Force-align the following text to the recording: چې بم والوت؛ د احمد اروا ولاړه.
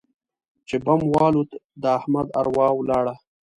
چې 0.67 0.75
بم 0.85 1.01
والوت؛ 1.15 1.51
د 1.81 1.83
احمد 1.97 2.27
اروا 2.39 2.67
ولاړه. 2.75 3.15